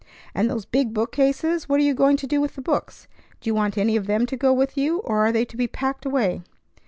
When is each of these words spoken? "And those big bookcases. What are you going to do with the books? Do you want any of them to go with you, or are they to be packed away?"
"And 0.33 0.49
those 0.49 0.65
big 0.65 0.95
bookcases. 0.95 1.69
What 1.69 1.79
are 1.79 1.83
you 1.83 1.93
going 1.93 2.17
to 2.17 2.25
do 2.25 2.41
with 2.41 2.55
the 2.55 2.61
books? 2.63 3.07
Do 3.39 3.51
you 3.51 3.53
want 3.53 3.77
any 3.77 3.95
of 3.95 4.07
them 4.07 4.25
to 4.25 4.35
go 4.35 4.51
with 4.51 4.75
you, 4.75 4.97
or 5.01 5.19
are 5.19 5.31
they 5.31 5.45
to 5.45 5.55
be 5.55 5.67
packed 5.67 6.07
away?" 6.07 6.41